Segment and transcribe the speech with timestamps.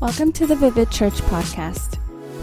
[0.00, 1.96] Welcome to the Vivid Church podcast.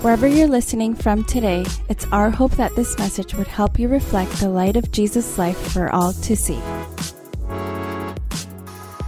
[0.03, 4.29] Wherever you're listening from today, it's our hope that this message would help you reflect
[4.41, 6.59] the light of Jesus' life for all to see.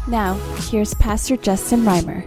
[0.08, 0.36] Now,
[0.72, 2.26] here's Pastor Justin Reimer.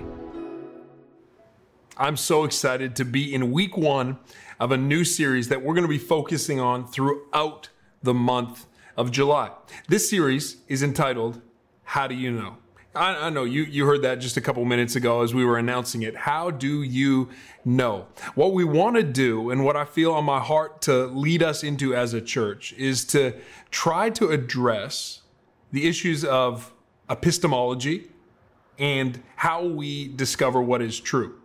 [1.96, 4.18] I'm so excited to be in week one
[4.60, 7.70] of a new series that we're going to be focusing on throughout
[8.02, 9.52] the month of July.
[9.88, 11.40] This series is entitled,
[11.82, 12.58] How Do You Know?
[12.94, 15.58] I, I, know you, you heard that just a couple minutes ago as we were
[15.58, 16.16] announcing it.
[16.16, 17.28] How do you
[17.64, 18.08] know?
[18.34, 21.62] What we want to do, and what I feel on my heart to lead us
[21.62, 23.34] into as a church, is to
[23.70, 25.22] try to address
[25.70, 26.72] the issues of
[27.08, 28.10] epistemology
[28.76, 31.36] and how we discover what is true.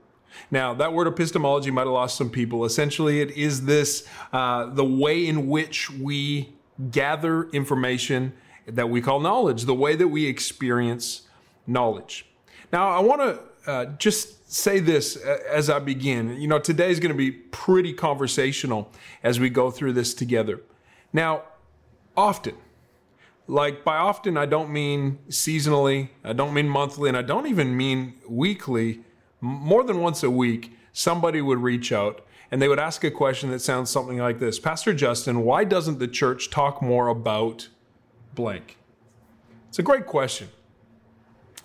[0.50, 2.66] Now, that word epistemology might have lost some people.
[2.66, 6.56] Essentially, it is this uh, the way in which we
[6.90, 8.34] gather information
[8.66, 11.25] that we call knowledge, the way that we experience
[11.68, 12.26] knowledge.
[12.72, 16.40] Now, I want to uh, just say this uh, as I begin.
[16.40, 18.92] You know, today is going to be pretty conversational
[19.24, 20.62] as we go through this together.
[21.12, 21.44] Now,
[22.16, 22.56] often,
[23.48, 27.76] like by often, I don't mean seasonally, I don't mean monthly, and I don't even
[27.76, 29.02] mean weekly.
[29.42, 33.52] More than once a week, somebody would reach out and they would ask a question
[33.52, 37.70] that sounds something like this Pastor Justin, why doesn't the church talk more about
[38.34, 38.78] blank?
[39.70, 40.50] It's a great question.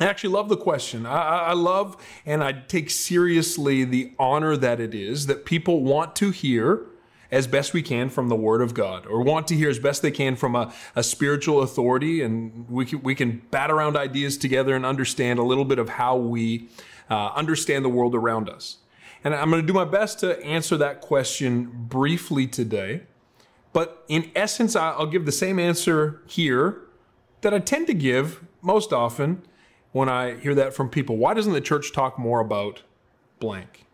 [0.01, 1.05] I actually love the question.
[1.05, 6.17] I, I, love and I take seriously the honor that it is that people want
[6.17, 6.87] to hear
[7.31, 10.03] as best we can from the Word of God, or want to hear as best
[10.03, 14.37] they can from a, a spiritual authority, and we can, we can bat around ideas
[14.37, 16.69] together and understand a little bit of how we
[17.09, 18.79] uh, understand the world around us.
[19.23, 23.03] And I'm going to do my best to answer that question briefly today.
[23.73, 26.81] But in essence, I'll give the same answer here
[27.43, 29.43] that I tend to give most often
[29.93, 31.17] when I hear that from people.
[31.17, 32.83] Why doesn't the church talk more about
[33.39, 33.87] blank?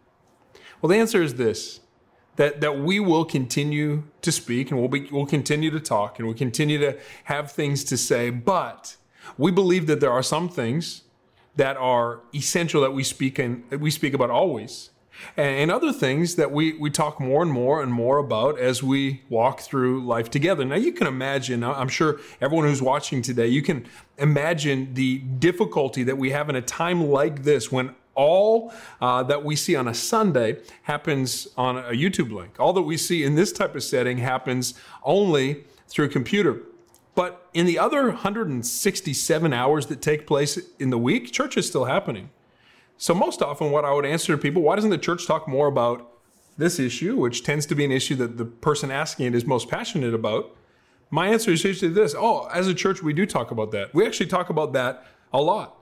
[0.80, 1.80] Well, the answer is this
[2.36, 6.28] that, that we will continue to speak and we'll, be, we'll continue to talk and
[6.28, 8.96] we'll continue to have things to say, but
[9.38, 11.02] we believe that there are some things
[11.56, 14.90] that are essential that we speak and we speak about always
[15.36, 19.22] and other things that we, we talk more and more and more about as we
[19.28, 20.64] walk through life together.
[20.64, 23.86] Now, you can imagine, I'm sure everyone who's watching today, you can
[24.18, 29.44] imagine the difficulty that we have in a time like this when all uh, that
[29.44, 32.58] we see on a Sunday happens on a YouTube link.
[32.58, 36.62] All that we see in this type of setting happens only through a computer.
[37.14, 41.84] But in the other 167 hours that take place in the week, church is still
[41.84, 42.30] happening.
[42.98, 45.66] So, most often, what I would answer to people, why doesn't the church talk more
[45.66, 46.10] about
[46.56, 49.68] this issue, which tends to be an issue that the person asking it is most
[49.68, 50.56] passionate about?
[51.10, 53.94] My answer is usually this Oh, as a church, we do talk about that.
[53.94, 55.76] We actually talk about that a lot.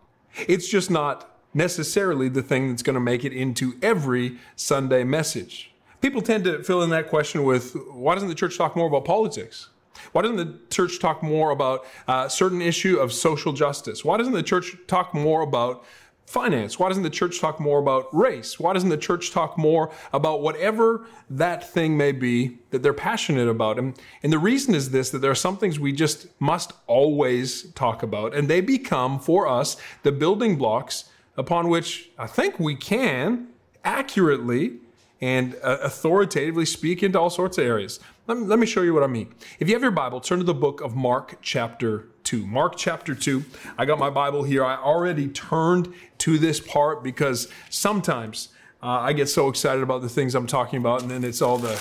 [0.49, 5.73] It's just not necessarily the thing that's going to make it into every Sunday message.
[6.01, 9.05] People tend to fill in that question with why doesn't the church talk more about
[9.05, 9.69] politics?
[10.13, 14.05] Why doesn't the church talk more about a uh, certain issue of social justice?
[14.05, 15.85] Why doesn't the church talk more about
[16.27, 16.79] finance?
[16.79, 18.59] Why doesn't the church talk more about race?
[18.59, 23.49] Why doesn't the church talk more about whatever that thing may be that they're passionate
[23.49, 23.79] about?
[23.79, 27.71] And, and the reason is this that there are some things we just must always
[27.73, 32.75] talk about, and they become for us the building blocks upon which I think we
[32.75, 33.49] can
[33.85, 34.79] accurately
[35.21, 38.01] and uh, authoritatively speak into all sorts of areas.
[38.27, 39.35] Let me, let me show you what I mean.
[39.59, 42.47] If you have your Bible, turn to the book of Mark, chapter 2.
[42.47, 43.45] Mark chapter 2.
[43.79, 44.65] I got my Bible here.
[44.65, 48.49] I already turned to this part because sometimes
[48.83, 51.59] uh, I get so excited about the things I'm talking about, and then it's all
[51.59, 51.81] the,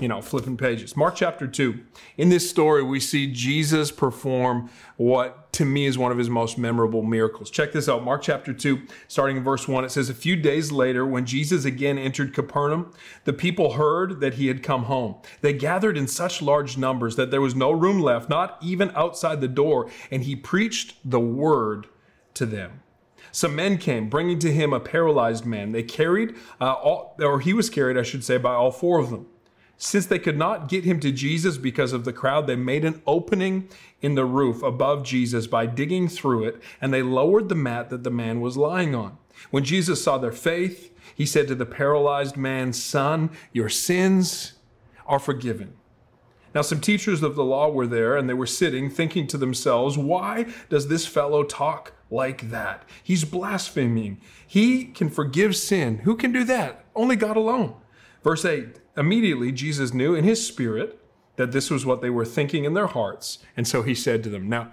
[0.00, 0.96] you know, flipping pages.
[0.96, 1.78] Mark chapter 2.
[2.16, 6.56] In this story, we see Jesus perform what to me is one of his most
[6.56, 7.50] memorable miracles.
[7.50, 9.84] Check this out Mark chapter 2, starting in verse 1.
[9.84, 12.92] It says, A few days later, when Jesus again entered Capernaum,
[13.24, 15.16] the people heard that he had come home.
[15.40, 19.40] They gathered in such large numbers that there was no room left, not even outside
[19.40, 21.86] the door, and he preached the word
[22.34, 22.80] to them.
[23.30, 25.72] Some men came, bringing to him a paralyzed man.
[25.72, 29.10] They carried, uh, all, or he was carried, I should say, by all four of
[29.10, 29.26] them.
[29.84, 33.02] Since they could not get him to Jesus because of the crowd, they made an
[33.04, 33.68] opening
[34.00, 38.04] in the roof above Jesus by digging through it, and they lowered the mat that
[38.04, 39.18] the man was lying on.
[39.50, 44.52] When Jesus saw their faith, he said to the paralyzed man, Son, your sins
[45.04, 45.72] are forgiven.
[46.54, 49.98] Now, some teachers of the law were there, and they were sitting, thinking to themselves,
[49.98, 52.84] Why does this fellow talk like that?
[53.02, 54.20] He's blaspheming.
[54.46, 55.98] He can forgive sin.
[56.04, 56.84] Who can do that?
[56.94, 57.74] Only God alone.
[58.22, 60.98] Verse 8 Immediately, Jesus knew in his spirit
[61.36, 63.38] that this was what they were thinking in their hearts.
[63.56, 64.72] And so he said to them, Now,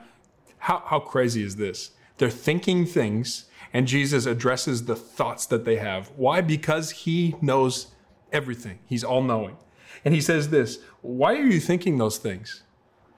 [0.60, 1.92] how, how crazy is this?
[2.18, 6.12] They're thinking things, And Jesus addresses the thoughts that they have.
[6.16, 6.42] Why?
[6.42, 7.88] Because he knows
[8.31, 9.57] everything, he's all knowing.
[10.06, 12.63] And he says this Why are you thinking those things?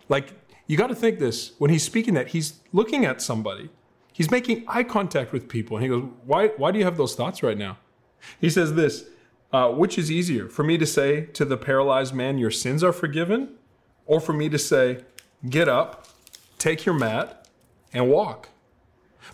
[0.08, 0.34] Like,
[0.68, 3.70] you got to think this when he's speaking that, he's looking at somebody,
[4.14, 5.78] he's making eye contact with people.
[5.78, 7.78] And he goes, Why, why do you have those thoughts right now?
[8.40, 9.06] He says this
[9.54, 12.94] uh, Which is easier, for me to say to the paralyzed man, Your sins are
[12.94, 13.56] forgiven?
[14.06, 15.04] Or for me to say,
[15.50, 16.08] Get up,
[16.58, 17.48] take your mat,
[17.94, 18.50] and walk?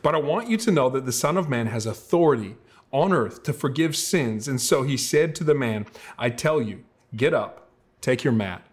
[0.01, 2.55] But I want you to know that the Son of Man has authority
[2.91, 4.47] on earth to forgive sins.
[4.47, 5.85] And so he said to the man,
[6.17, 6.83] I tell you,
[7.15, 7.69] get up,
[8.01, 8.65] take your mat,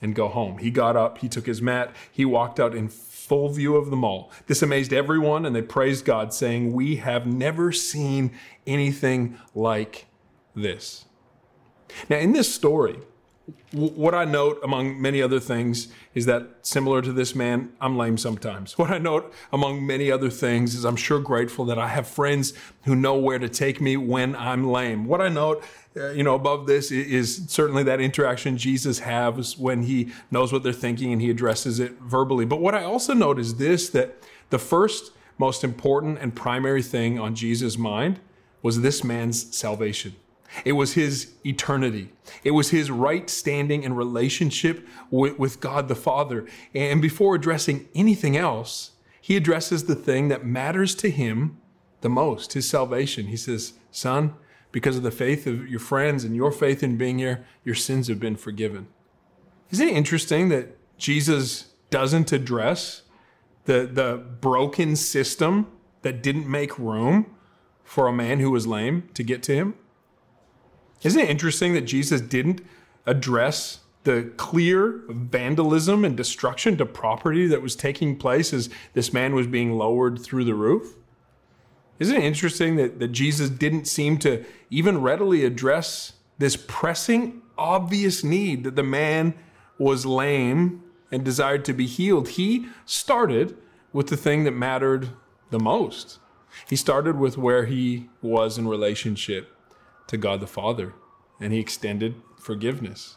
[0.00, 0.58] and go home.
[0.58, 4.04] He got up, he took his mat, he walked out in full view of them
[4.04, 4.32] all.
[4.46, 8.32] This amazed everyone, and they praised God, saying, We have never seen
[8.66, 10.06] anything like
[10.54, 11.04] this.
[12.08, 12.98] Now, in this story,
[13.72, 18.18] what I note, among many other things, is that similar to this man, I'm lame
[18.18, 18.78] sometimes.
[18.82, 22.52] What I note, among many other things, is I'm sure grateful that I have friends
[22.84, 25.06] who know where to take me when I'm lame.
[25.06, 25.64] What I note,
[25.96, 30.62] uh, you know, above this is certainly that interaction Jesus has when he knows what
[30.62, 32.44] they're thinking and he addresses it verbally.
[32.44, 37.18] But what I also note is this that the first most important and primary thing
[37.18, 38.20] on Jesus' mind
[38.62, 40.14] was this man's salvation.
[40.64, 42.12] It was his eternity.
[42.44, 46.46] It was his right standing and relationship with, with, God the Father.
[46.74, 51.58] And before addressing anything else, he addresses the thing that matters to him
[52.02, 53.28] the most his salvation.
[53.28, 54.34] He says, Son,
[54.72, 58.08] because of the faith of your friends and your faith in being here, your sins
[58.08, 58.88] have been forgiven.
[59.70, 63.02] Isn't it interesting that Jesus doesn't address
[63.64, 65.68] the, the broken system
[66.02, 67.26] that didn't make room
[67.84, 69.74] for a man who was lame to get to him?
[71.02, 72.60] Isn't it interesting that Jesus didn't
[73.06, 79.34] address the clear vandalism and destruction to property that was taking place as this man
[79.34, 80.94] was being lowered through the roof?
[81.98, 88.24] Isn't it interesting that, that Jesus didn't seem to even readily address this pressing, obvious
[88.24, 89.34] need that the man
[89.78, 90.82] was lame
[91.12, 92.30] and desired to be healed?
[92.30, 93.56] He started
[93.92, 95.10] with the thing that mattered
[95.50, 96.18] the most.
[96.68, 99.51] He started with where he was in relationship
[100.12, 100.92] to God the Father,
[101.40, 103.16] and he extended forgiveness.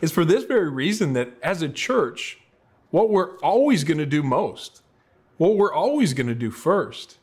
[0.00, 2.38] It's for this very reason that as a church,
[2.90, 4.82] what we're always going to do most,
[5.36, 7.18] what we're always going to do first,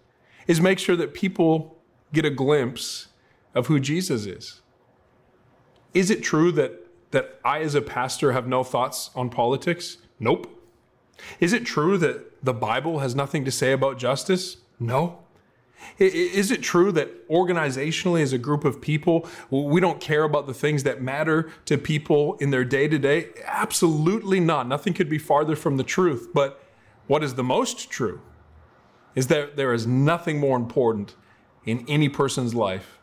[0.46, 1.80] is make sure that people
[2.14, 3.08] get a glimpse
[3.56, 4.62] of who Jesus is.
[5.96, 9.98] Is it true that, that I, as a pastor, have no thoughts on politics?
[10.20, 10.48] Nope.
[11.40, 14.58] Is it true that the Bible has nothing to say about justice?
[14.80, 15.23] No.
[15.98, 20.54] Is it true that organizationally, as a group of people, we don't care about the
[20.54, 23.30] things that matter to people in their day to day?
[23.46, 24.68] Absolutely not.
[24.68, 26.30] Nothing could be farther from the truth.
[26.34, 26.64] But
[27.08, 28.22] what is the most true
[29.16, 31.16] is that there is nothing more important
[31.66, 33.00] in any person's life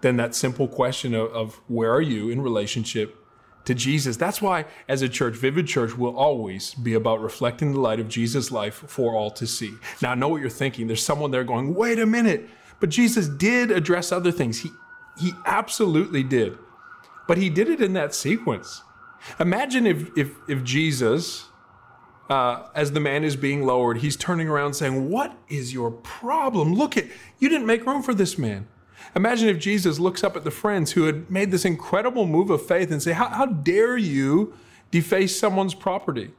[0.00, 3.16] than that simple question of, of where are you in relationship
[3.64, 4.16] to Jesus.
[4.16, 8.08] That's why, as a church, Vivid Church will always be about reflecting the light of
[8.08, 9.74] Jesus' life for all to see.
[10.00, 10.86] Now, I know what you're thinking.
[10.86, 12.48] There's someone there going, wait a minute.
[12.80, 14.60] But Jesus did address other things.
[14.60, 14.70] He,
[15.20, 16.58] he absolutely did.
[17.28, 18.82] But he did it in that sequence.
[19.38, 21.44] Imagine if, if, if Jesus,
[22.28, 26.74] uh, as the man is being lowered, he's turning around saying, What is your problem?
[26.74, 27.04] Look at,
[27.38, 28.66] you didn't make room for this man.
[29.14, 32.64] Imagine if Jesus looks up at the friends who had made this incredible move of
[32.64, 34.54] faith and say, how, how dare you
[34.90, 36.30] deface someone's property?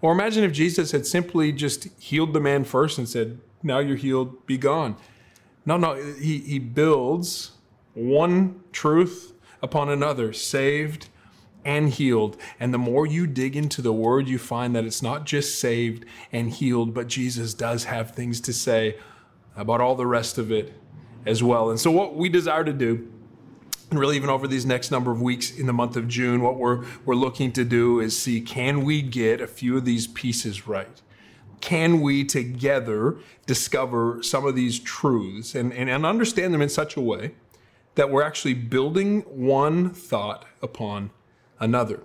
[0.00, 3.96] Or imagine if Jesus had simply just healed the man first and said, now you're
[3.96, 4.96] healed, be gone.
[5.64, 7.52] No, no, he, he builds
[7.94, 9.32] one truth
[9.62, 11.08] upon another, saved
[11.64, 12.36] and healed.
[12.58, 16.04] And the more you dig into the word, you find that it's not just saved
[16.32, 18.96] and healed, but Jesus does have things to say
[19.56, 20.72] about all the rest of it
[21.26, 21.70] as well.
[21.70, 23.10] And so, what we desire to do,
[23.90, 26.56] and really even over these next number of weeks in the month of June, what
[26.56, 30.66] we're, we're looking to do is see can we get a few of these pieces
[30.66, 31.00] right?
[31.60, 36.96] Can we together discover some of these truths and, and, and understand them in such
[36.96, 37.34] a way
[37.94, 41.10] that we're actually building one thought upon
[41.60, 42.02] another?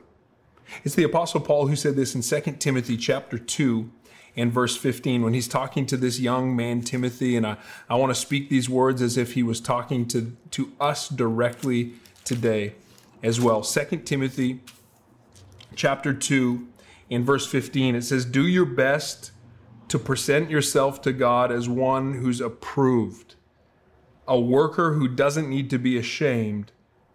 [0.83, 3.89] It's the Apostle Paul who said this in 2 Timothy chapter 2
[4.37, 7.35] in verse 15 when he's talking to this young man, Timothy.
[7.35, 7.57] And I,
[7.89, 11.93] I want to speak these words as if he was talking to, to us directly
[12.23, 12.75] today
[13.23, 13.63] as well.
[13.63, 14.61] 2 Timothy
[15.75, 16.67] chapter 2
[17.09, 19.31] in verse 15, it says, Do your best
[19.87, 23.35] to present yourself to God as one who's approved,
[24.27, 26.71] a worker who doesn't need to be ashamed,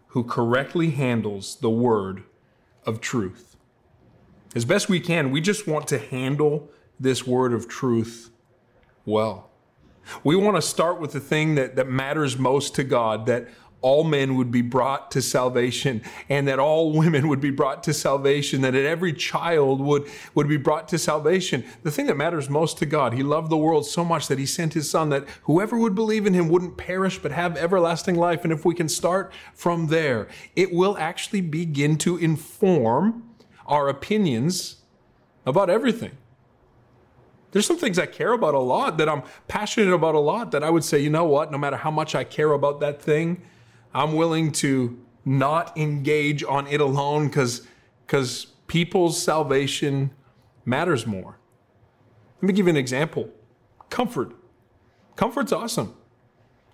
[0.07, 2.23] who correctly handles the word
[2.85, 3.55] of truth.
[4.55, 6.69] As best we can, we just want to handle
[6.99, 8.31] this word of truth
[9.05, 9.49] well.
[10.23, 13.47] We want to start with the thing that, that matters most to God, that
[13.83, 17.93] all men would be brought to salvation and that all women would be brought to
[17.93, 21.63] salvation, that every child would, would be brought to salvation.
[21.83, 24.45] The thing that matters most to God, He loved the world so much that He
[24.45, 28.43] sent His Son that whoever would believe in Him wouldn't perish but have everlasting life.
[28.45, 33.29] And if we can start from there, it will actually begin to inform
[33.67, 34.77] our opinions
[35.45, 36.17] about everything.
[37.53, 40.63] There's some things I care about a lot that I'm passionate about a lot that
[40.63, 43.43] I would say, you know what, no matter how much I care about that thing,
[43.93, 47.67] I'm willing to not engage on it alone because
[48.07, 50.11] because people's salvation
[50.65, 51.37] matters more.
[52.41, 53.29] Let me give you an example.
[53.91, 54.33] Comfort.
[55.15, 55.93] Comfort's awesome.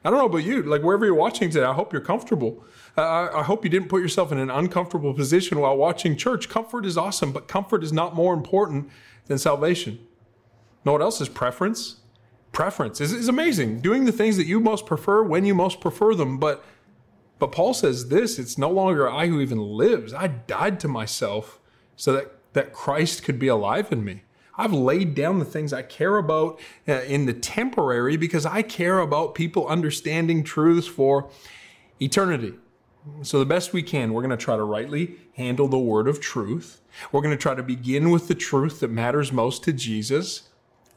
[0.06, 2.64] I don't know about you, like wherever you're watching today, I hope you're comfortable.
[2.98, 6.48] Uh, I hope you didn't put yourself in an uncomfortable position while watching church.
[6.48, 8.90] Comfort is awesome, but comfort is not more important
[9.26, 10.00] than salvation.
[10.90, 11.98] Know what else is preference?
[12.52, 13.80] Preference is, is amazing.
[13.80, 16.66] Doing the things that you most prefer when you most prefer them, but
[17.38, 20.16] but Paul says this it's no longer I who even lives.
[20.16, 21.60] I died to myself
[21.96, 24.24] so that, that Christ could be alive in me.
[24.58, 28.98] I've laid down the things I care about uh, in the temporary because I care
[28.98, 31.30] about people understanding truths for
[32.02, 32.56] eternity.
[33.22, 36.20] So, the best we can, we're going to try to rightly handle the word of
[36.20, 36.82] truth.
[37.12, 40.49] We're going to try to begin with the truth that matters most to Jesus.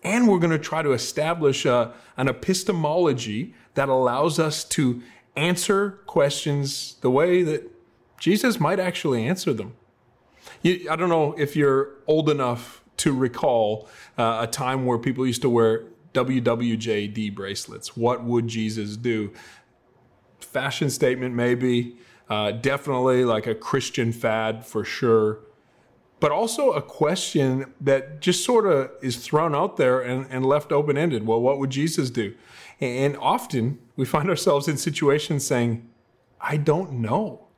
[0.03, 5.03] And we're going to try to establish a, uh, an epistemology that allows us to
[5.37, 7.71] answer questions the way that
[8.19, 9.75] Jesus might actually answer them.
[10.63, 15.27] You, I don't know if you're old enough to recall uh, a time where people
[15.27, 17.97] used to wear WWJD bracelets.
[17.97, 19.33] What would Jesus do?
[20.41, 21.97] Fashion statement, maybe.
[22.29, 25.41] Uh, definitely like a Christian fad for sure.
[26.23, 30.71] But also a question that just sort of is thrown out there and, and left
[30.71, 31.27] open ended.
[31.27, 32.37] Well, what would Jesus do?
[32.81, 35.91] And often we find ourselves in situations saying,
[36.41, 37.49] I don't know.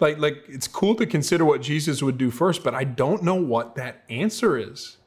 [0.00, 3.36] Like, like it's cool to consider what Jesus would do first, but I don't know
[3.36, 4.98] what that answer is.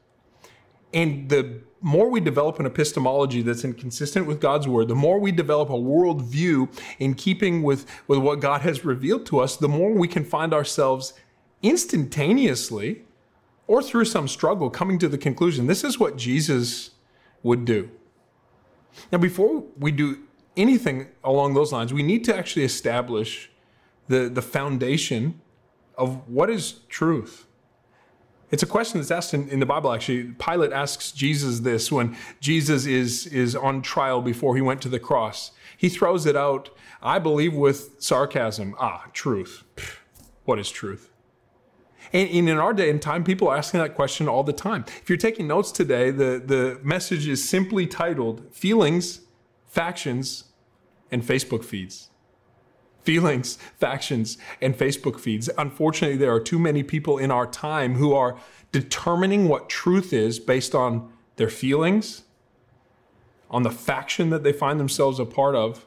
[0.92, 5.30] And the more we develop an epistemology that's inconsistent with God's word, the more we
[5.30, 6.68] develop a worldview
[6.98, 10.52] in keeping with, with what God has revealed to us, the more we can find
[10.52, 11.14] ourselves
[11.62, 13.04] instantaneously
[13.66, 16.90] or through some struggle coming to the conclusion this is what Jesus
[17.42, 17.90] would do.
[19.12, 20.18] Now, before we do
[20.56, 23.50] anything along those lines, we need to actually establish
[24.08, 25.40] the, the foundation
[25.96, 27.46] of what is truth.
[28.50, 30.34] It's a question that's asked in, in, the Bible, actually.
[30.38, 35.00] Pilate asks Jesus this when Jesus is, is on trial before he went to the
[35.00, 35.50] cross.
[35.76, 36.70] He throws it out,
[37.02, 38.74] I believe, with sarcasm.
[38.78, 39.64] Ah, truth.
[40.44, 41.10] What is truth?
[42.12, 44.84] And, in our day and time, people are asking that question all the time.
[45.02, 49.20] If you're taking notes today, the, the message is simply titled Feelings,
[49.66, 50.44] Factions,
[51.10, 52.10] and Facebook Feeds.
[53.02, 55.48] Feelings, factions, and Facebook feeds.
[55.56, 58.36] Unfortunately, there are too many people in our time who are
[58.72, 62.24] determining what truth is based on their feelings,
[63.48, 65.86] on the faction that they find themselves a part of,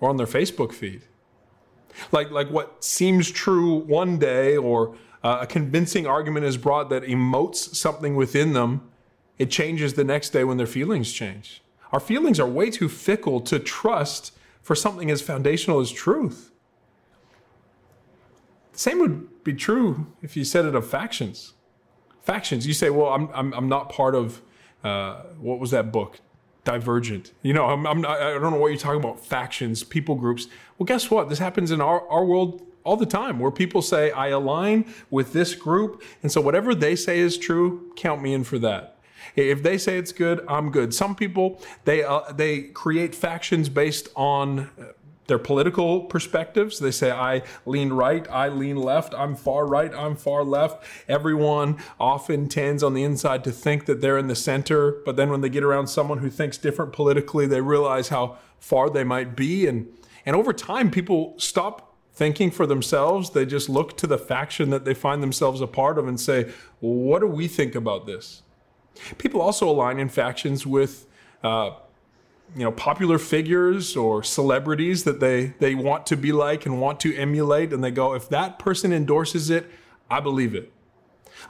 [0.00, 1.02] or on their Facebook feed.
[2.10, 7.04] Like, like what seems true one day or uh, a convincing argument is brought that
[7.04, 8.88] emotes something within them,
[9.38, 11.62] it changes the next day when their feelings change.
[11.92, 16.50] Our feelings are way too fickle to trust for something as foundational as truth.
[18.72, 21.52] The same would be true if you said it of factions.
[22.22, 24.40] Factions, you say, well, I'm, I'm, I'm not part of,
[24.84, 26.20] uh, what was that book?
[26.64, 27.32] Divergent.
[27.42, 30.46] You know, I'm, I'm I don't know what you're talking about, factions, people groups.
[30.78, 31.28] Well, guess what?
[31.28, 35.32] This happens in our, our world all the time where people say, I align with
[35.32, 36.02] this group.
[36.22, 38.98] And so whatever they say is true, count me in for that.
[39.36, 40.92] If they say it's good, I'm good.
[40.92, 44.92] Some people, they, uh, they create factions based on uh,
[45.26, 46.78] their political perspectives.
[46.78, 50.84] They say, I lean right, I lean left, I'm far right, I'm far left.
[51.08, 55.30] Everyone often tends on the inside to think that they're in the center, but then
[55.30, 59.36] when they get around someone who thinks different politically, they realize how far they might
[59.36, 59.66] be.
[59.66, 59.86] And,
[60.26, 63.30] and over time, people stop thinking for themselves.
[63.30, 66.52] They just look to the faction that they find themselves a part of and say,
[66.80, 68.42] what do we think about this?
[69.18, 71.06] People also align in factions with,
[71.42, 71.70] uh,
[72.54, 77.00] you know, popular figures or celebrities that they, they want to be like and want
[77.00, 77.72] to emulate.
[77.72, 79.70] And they go, if that person endorses it,
[80.10, 80.70] I believe it.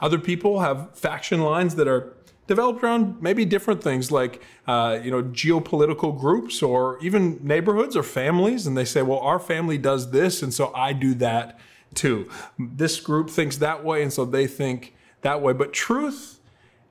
[0.01, 2.15] Other people have faction lines that are
[2.47, 8.03] developed around maybe different things like uh, you know geopolitical groups or even neighborhoods or
[8.03, 8.67] families.
[8.67, 11.59] And they say well our family does this and so i do that
[11.95, 12.29] too.
[12.59, 15.53] This group thinks that way and so they think that way.
[15.53, 16.41] But truth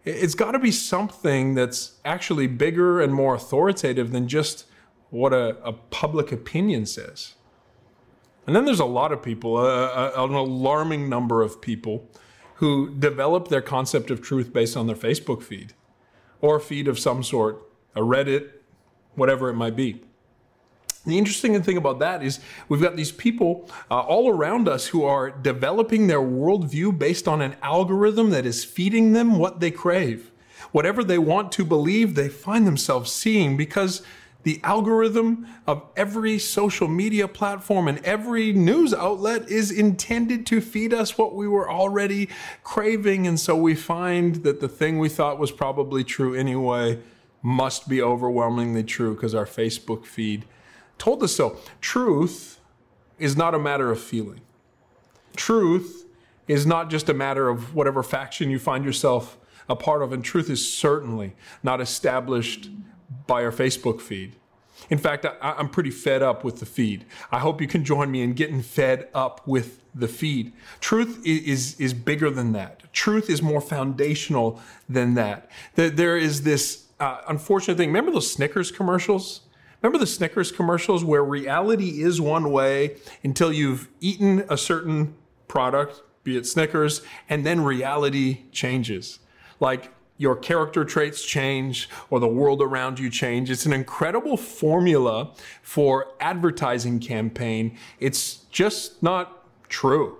[0.04, 4.66] It's got to be something that's actually bigger and more authoritative than just
[5.12, 7.36] what a, a public opinion says.
[8.48, 12.10] And then there's a lot of people, uh, an alarming number of people,
[12.62, 15.74] who develop their concept of truth based on their Facebook feed
[16.42, 17.60] or feed of some sort,
[17.96, 18.52] a Reddit,
[19.16, 20.00] whatever it might be.
[21.04, 22.40] The interesting thing about that is
[22.70, 27.42] we've got these people uh, all around us who are developing their worldview based on
[27.42, 30.30] an algorithm that is feeding them what they crave.
[30.72, 34.04] Whatever they want to believe, they find themselves seeing because
[34.44, 40.94] the algorithm of every social media platform and every news outlet is intended to feed
[40.94, 42.30] us what we were already
[42.64, 43.28] craving.
[43.28, 47.00] And so we find that the thing we thought was probably true anyway
[47.44, 50.46] must be overwhelmingly true because our Facebook feed
[50.98, 51.58] told us so.
[51.80, 52.60] Truth
[53.18, 54.42] is not a matter of feeling.
[55.36, 56.06] Truth
[56.48, 59.38] is not just a matter of whatever faction you find yourself
[59.70, 61.34] a part of, and truth is certainly
[61.64, 62.70] not established
[63.32, 64.36] by our Facebook feed.
[64.90, 67.06] In fact, I, am pretty fed up with the feed.
[67.32, 70.52] I hope you can join me in getting fed up with the feed.
[70.82, 72.92] Truth is, is, bigger than that.
[72.92, 74.60] Truth is more foundational
[74.90, 75.50] than that.
[75.76, 77.88] There is this uh, unfortunate thing.
[77.88, 79.40] Remember those Snickers commercials?
[79.82, 85.16] Remember the Snickers commercials where reality is one way until you've eaten a certain
[85.48, 89.20] product, be it Snickers, and then reality changes.
[89.62, 89.90] Like
[90.22, 93.50] your character traits change or the world around you change.
[93.50, 95.32] It's an incredible formula
[95.64, 97.76] for advertising campaign.
[98.00, 100.20] It's just not true.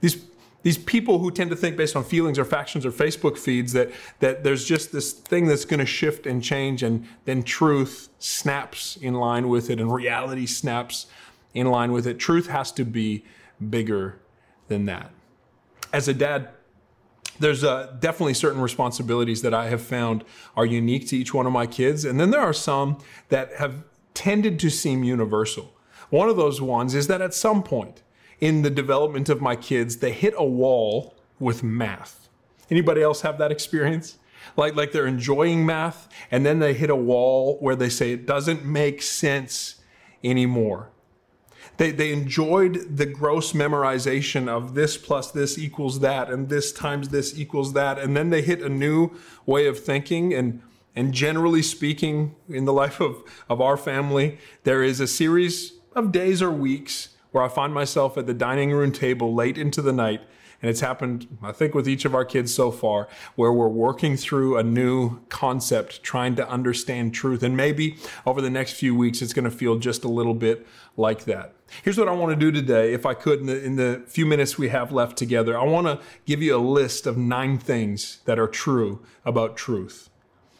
[0.00, 0.24] These
[0.62, 3.90] these people who tend to think based on feelings or factions or Facebook feeds that,
[4.20, 8.96] that there's just this thing that's going to shift and change, and then truth snaps
[8.96, 11.04] in line with it, and reality snaps
[11.52, 12.18] in line with it.
[12.18, 13.26] Truth has to be
[13.68, 14.18] bigger
[14.68, 15.10] than that.
[15.92, 16.48] As a dad,
[17.40, 20.24] there's uh, definitely certain responsibilities that I have found
[20.56, 22.04] are unique to each one of my kids.
[22.04, 22.98] And then there are some
[23.28, 25.74] that have tended to seem universal.
[26.10, 28.02] One of those ones is that at some point
[28.40, 32.28] in the development of my kids, they hit a wall with math.
[32.70, 34.18] Anybody else have that experience?
[34.56, 38.26] Like, like they're enjoying math and then they hit a wall where they say it
[38.26, 39.76] doesn't make sense
[40.22, 40.90] anymore.
[41.76, 47.08] They, they enjoyed the gross memorization of this plus this equals that, and this times
[47.08, 47.98] this equals that.
[47.98, 49.10] And then they hit a new
[49.46, 50.32] way of thinking.
[50.32, 50.62] And,
[50.94, 56.12] and generally speaking, in the life of, of our family, there is a series of
[56.12, 59.92] days or weeks where I find myself at the dining room table late into the
[59.92, 60.20] night
[60.64, 64.16] and it's happened, I think, with each of our kids so far, where we're working
[64.16, 67.42] through a new concept, trying to understand truth.
[67.42, 70.66] And maybe over the next few weeks, it's going to feel just a little bit
[70.96, 71.52] like that.
[71.82, 74.24] Here's what I want to do today, if I could, in the, in the few
[74.24, 75.58] minutes we have left together.
[75.58, 80.08] I want to give you a list of nine things that are true about truth.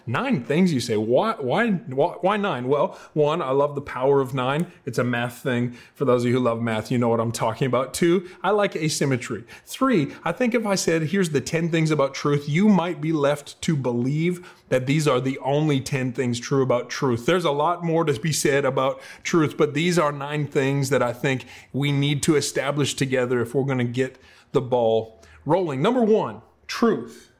[0.06, 0.98] Nine things you say.
[0.98, 2.68] Why, why, why nine?
[2.68, 4.70] Well, one, I love the power of nine.
[4.84, 5.72] It's a math thing.
[5.94, 7.94] For those of you who love math, you know what I'm talking about.
[7.94, 9.44] Two, I like asymmetry.
[9.64, 13.12] Three, I think if I said, here's the 10 things about truth, you might be
[13.12, 17.24] left to believe that these are the only 10 things true about truth.
[17.24, 21.02] There's a lot more to be said about truth, but these are nine things that
[21.02, 24.18] I think we need to establish together if we're going to get
[24.52, 25.80] the ball rolling.
[25.80, 27.30] Number one, truth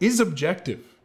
[0.00, 0.96] is objective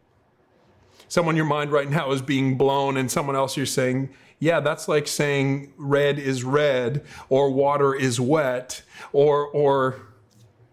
[1.07, 4.87] someone your mind right now is being blown and someone else you're saying, yeah, that's
[4.87, 8.81] like saying red is red or water is wet
[9.13, 10.01] or, or,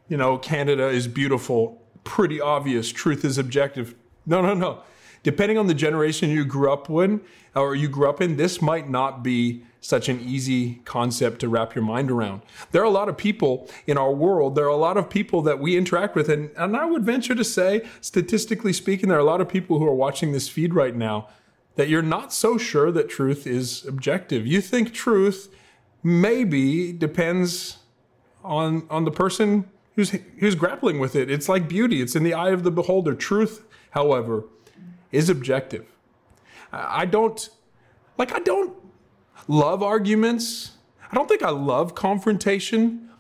[0.09, 1.83] you know, Canada is beautiful.
[2.05, 2.91] Pretty obvious.
[2.91, 3.95] Truth is objective.
[4.27, 4.83] No, no, no.
[5.23, 7.21] Depending on the generation you grew up in
[7.55, 11.75] or you grew up in, this might not be such an easy concept to wrap
[11.75, 12.41] your mind around.
[12.71, 15.43] There are a lot of people in our world, there are a lot of people
[15.43, 19.21] that we interact with, and, and I would venture to say, statistically speaking, there are
[19.21, 21.29] a lot of people who are watching this feed right now
[21.75, 24.47] that you're not so sure that truth is objective.
[24.47, 25.53] You think truth
[26.03, 27.79] maybe depends
[28.45, 31.31] on on the person who's who's grappling with it.
[31.31, 33.15] It's like beauty, it's in the eye of the beholder.
[33.15, 34.45] Truth, however,
[35.11, 35.87] is objective.
[36.73, 37.49] I don't
[38.19, 38.77] like I don't
[39.49, 40.73] love arguments.
[41.11, 43.11] I don't think I love confrontation,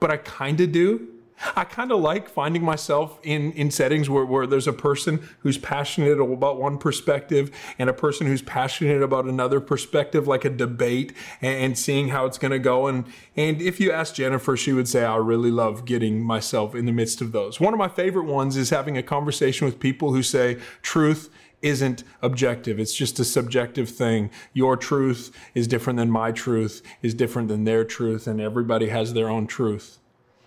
[0.00, 1.08] but I kind of do.
[1.56, 5.56] I kind of like finding myself in, in settings where, where there's a person who's
[5.56, 11.14] passionate about one perspective and a person who's passionate about another perspective, like a debate,
[11.40, 12.88] and, and seeing how it's going to go.
[12.88, 16.84] And, and if you ask Jennifer, she would say, I really love getting myself in
[16.84, 17.58] the midst of those.
[17.58, 21.30] One of my favorite ones is having a conversation with people who say truth
[21.62, 22.80] isn't objective.
[22.80, 24.30] It's just a subjective thing.
[24.52, 29.12] Your truth is different than my truth, is different than their truth, and everybody has
[29.12, 29.98] their own truth.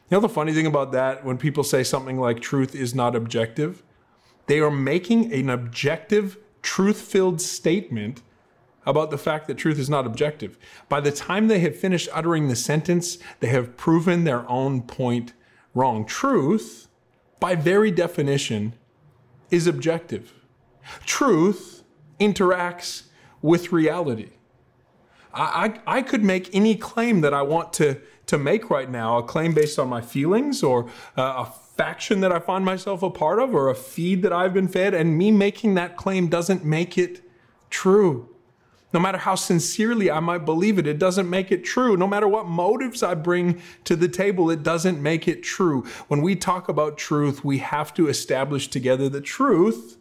[0.10, 3.16] You know the funny thing about that, when people say something like truth is not
[3.16, 3.84] objective,
[4.48, 8.22] They are making an objective, truth filled statement
[8.86, 10.58] about the fact that truth is not objective.
[10.90, 15.34] By the time they have finished uttering the sentence, they have proven their own point
[15.74, 16.06] wrong.
[16.06, 16.90] Truth,
[17.40, 18.74] by very definition,
[19.50, 20.34] is objective.
[21.06, 21.84] Truth
[22.20, 23.04] interacts
[23.42, 24.30] with reality.
[25.34, 29.18] I, I, I, could make any claim that I want to, to make right now,
[29.18, 33.10] a claim based on my feelings or uh, a faction that I find myself a
[33.10, 36.64] part of or a feed that I've been fed, and me making that claim doesn't
[36.64, 37.22] make it
[37.70, 38.30] true.
[38.94, 41.98] No matter how sincerely I might believe it, it doesn't make it true.
[41.98, 45.82] No matter what motives I bring to the table, it doesn't make it true.
[46.10, 49.98] When we talk about truth, we have to establish together that truth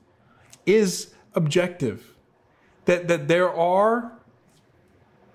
[0.66, 2.14] is objective.
[2.84, 4.12] That, that there are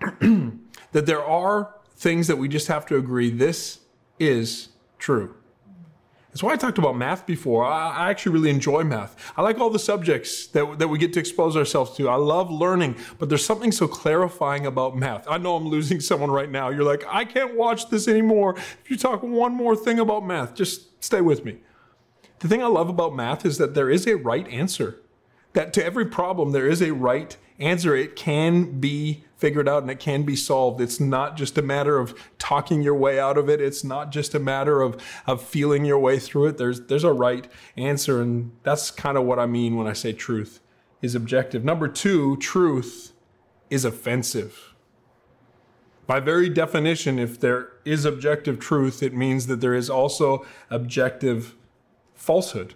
[0.20, 3.80] that there are things that we just have to agree this
[4.18, 5.34] is true.
[6.28, 7.64] That's why I talked about math before.
[7.64, 9.32] I, I, actually really enjoy math.
[9.36, 12.08] I like all the subjects that, that we get to expose ourselves to.
[12.08, 15.26] I love learning, but there's something so clarifying about math.
[15.28, 16.68] I know I'm losing someone right now.
[16.68, 18.56] You're like, I can't watch this anymore.
[18.56, 21.58] If you talk one more thing about math, just stay with me.
[22.40, 25.00] The thing I love about math is that there is a right answer.
[25.54, 27.96] That to every problem, there is a right answer.
[27.96, 30.80] It can be figured out and it can be solved.
[30.80, 33.60] It's not just a matter of talking your way out of it.
[33.60, 36.58] It's not just a matter of, of feeling your way through it.
[36.58, 38.20] There's, there's a right answer.
[38.20, 40.60] And that's kind of what I mean when I say truth
[41.00, 41.64] is objective.
[41.64, 43.12] Number two, truth
[43.70, 44.74] is offensive.
[46.06, 51.54] By very definition, if there is objective truth, it means that there is also objective
[52.14, 52.74] falsehood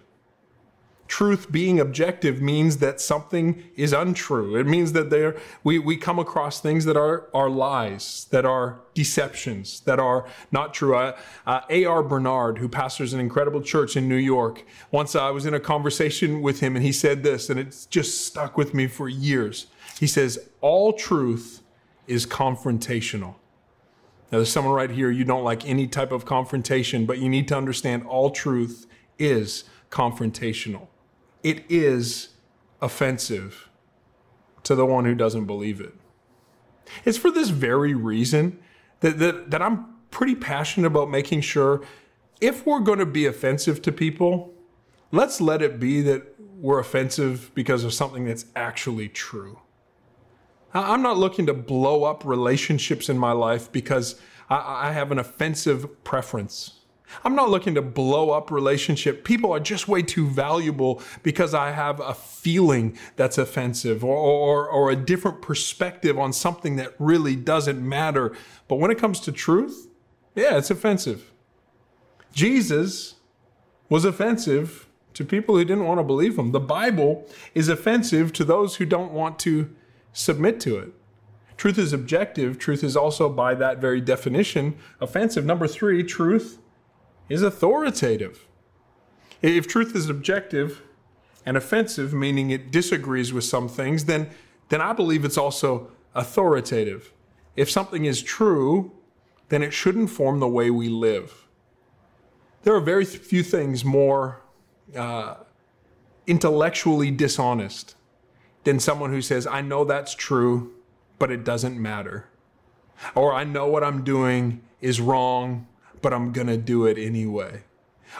[1.13, 4.55] truth being objective means that something is untrue.
[4.55, 8.79] It means that there we, we come across things that are, are lies, that are
[8.95, 10.95] deceptions, that are not true.
[10.95, 12.01] Uh, uh, A.R.
[12.01, 16.41] Bernard, who pastors an incredible church in New York, once I was in a conversation
[16.41, 19.67] with him and he said this, and it's just stuck with me for years.
[19.99, 21.61] He says, All truth
[22.07, 23.35] is confrontational.
[24.31, 27.47] Now, there's someone right here, you don't like any type of confrontation, but you need
[27.49, 28.87] to understand all truth
[29.19, 30.87] is confrontational
[31.43, 32.29] it is
[32.81, 33.69] offensive
[34.63, 35.93] to the one who doesn't believe it.
[37.05, 38.59] It's for this very reason
[39.01, 41.83] that, that, that I'm pretty passionate about making sure
[42.39, 44.53] if we're going to be offensive to people,
[45.11, 49.59] let's let it be that we're offensive because of something that's actually true.
[50.73, 55.19] I'm not looking to blow up relationships in my life because I, I have an
[55.19, 56.79] offensive preference.
[57.23, 59.23] I'm not looking to blow up relationship.
[59.23, 64.69] People are just way too valuable because I have a feeling that's offensive or, or,
[64.69, 68.35] or a different perspective on something that really doesn't matter.
[68.67, 69.87] But when it comes to truth,
[70.35, 71.31] yeah, it's offensive.
[72.31, 73.15] Jesus
[73.89, 76.51] was offensive to people who didn't want to believe him.
[76.51, 79.73] The Bible is offensive to those who don't want to
[80.11, 80.89] submit to it.
[81.57, 82.57] Truth is objective.
[82.57, 85.45] Truth is also, by that very definition, offensive.
[85.45, 86.57] Number three, truth
[87.29, 88.47] is authoritative.
[89.41, 90.81] If truth is objective
[91.45, 94.29] and offensive, meaning it disagrees with some things, then,
[94.69, 97.11] then I believe it's also authoritative.
[97.55, 98.91] If something is true,
[99.49, 101.47] then it should inform the way we live.
[102.63, 104.41] There are very few things more
[104.95, 105.35] uh,
[106.25, 107.95] intellectually dishonest
[108.63, 110.73] than someone who says, I know that's true,
[111.19, 112.29] but it doesn't matter.
[113.15, 115.67] Or I know what I'm doing is wrong,
[116.03, 117.63] but I'm going to do it anyway.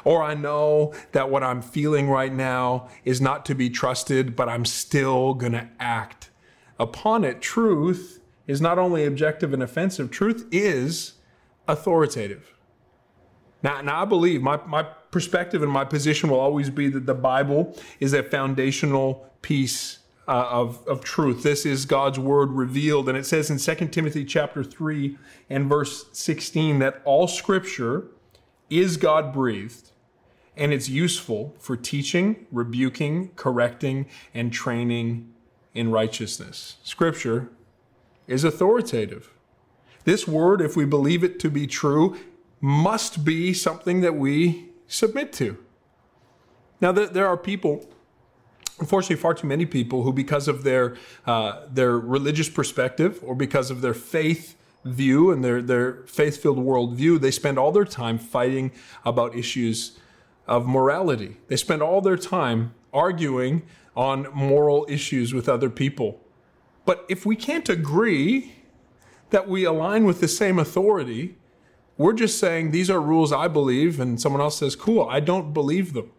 [0.04, 4.50] Or I know that what I'm feeling right now is not to be trusted, but
[4.50, 6.32] I'm still going to act
[6.80, 7.42] upon it.
[7.42, 11.14] Truth is not only objective and offensive, truth is
[11.68, 12.54] authoritative.
[13.62, 17.14] Now, now I believe my, my perspective and my position will always be that the
[17.14, 21.44] Bible is a foundational piece uh, of, of truth.
[21.44, 23.10] This is God's word revealed.
[23.10, 25.18] And it says in 2 Timothy chapter 3
[25.50, 28.08] and verse 16 that all scripture
[28.70, 29.92] is God breathed
[30.56, 35.34] and it's useful for teaching, rebuking, correcting, and training
[35.74, 36.78] in righteousness.
[36.84, 37.50] Scripture
[38.28, 39.32] is authoritative.
[40.04, 42.18] This word, if we believe it to be true,
[42.62, 45.58] must be something that we submit to.
[46.80, 47.90] Now, there are people
[48.80, 53.72] unfortunately far too many people who because of their uh, their religious perspective or because
[53.72, 58.72] of their faith view and their their faith-filled worldview they spend all their time fighting
[59.06, 60.00] about issues
[60.48, 61.38] of morality.
[61.48, 63.64] They spend all their time arguing
[63.96, 66.20] on moral issues with other people.
[66.86, 68.56] But if we can't agree
[69.30, 71.38] that we align with the same authority
[71.98, 75.54] we're just saying these are rules i believe and someone else says cool i don't
[75.54, 76.12] believe them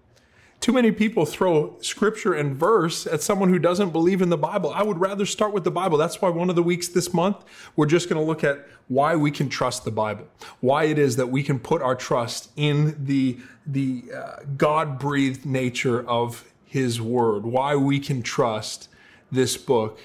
[0.64, 4.72] Too many people throw scripture and verse at someone who doesn't believe in the Bible.
[4.72, 5.98] I would rather start with the Bible.
[5.98, 7.44] That's why one of the weeks this month,
[7.76, 10.26] we're just going to look at why we can trust the Bible,
[10.60, 15.44] why it is that we can put our trust in the, the uh, God breathed
[15.44, 18.88] nature of His Word, why we can trust
[19.30, 20.00] this book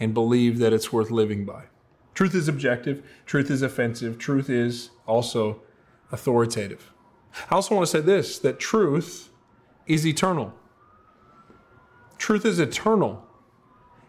[0.00, 1.64] and believe that it's worth living by.
[2.14, 5.60] Truth is objective, truth is offensive, truth is also
[6.10, 6.94] authoritative.
[7.50, 9.27] I also want to say this that truth
[9.88, 10.54] is eternal.
[12.18, 13.26] Truth is eternal,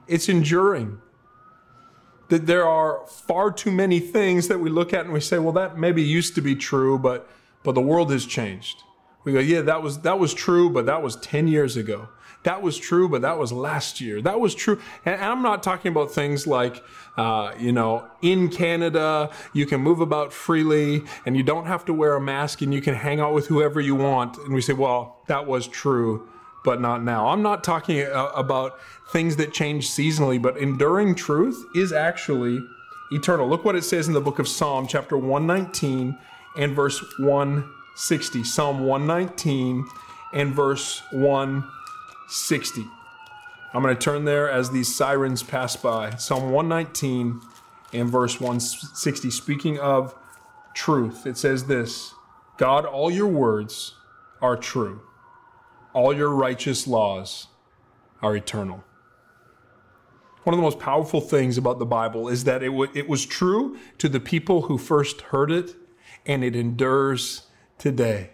[0.08, 1.00] it's enduring.
[2.30, 5.54] That there are far too many things that we look at and we say, well,
[5.54, 7.28] that maybe used to be true, but,
[7.64, 8.84] but the world has changed.
[9.24, 12.10] We go, yeah, that was, that was true, but that was 10 years ago.
[12.44, 14.22] That was true, but that was last year.
[14.22, 14.80] That was true.
[15.04, 16.84] And I'm not talking about things like,
[17.18, 21.94] uh, you know, in Canada, you can move about freely and you don't have to
[21.94, 24.38] wear a mask and you can hang out with whoever you want.
[24.38, 26.30] And we say, well, that was true,
[26.64, 27.28] but not now.
[27.28, 28.80] I'm not talking uh, about
[29.12, 32.66] things that change seasonally, but enduring truth is actually
[33.12, 33.50] eternal.
[33.50, 36.18] Look what it says in the book of Psalm, chapter 119
[36.56, 38.46] and verse 160.
[38.46, 39.86] Psalm 119
[40.32, 41.79] and verse 160.
[42.30, 42.86] 60.
[43.74, 46.16] I'm going to turn there as these sirens pass by.
[46.16, 47.42] Psalm 119
[47.94, 50.16] and verse 160, speaking of
[50.74, 52.14] truth, it says this
[52.58, 53.96] God, all your words
[54.42, 55.02] are true,
[55.94, 57.48] all your righteous laws
[58.22, 58.84] are eternal.
[60.44, 63.26] One of the most powerful things about the Bible is that it, w- it was
[63.26, 65.76] true to the people who first heard it,
[66.26, 68.32] and it endures today.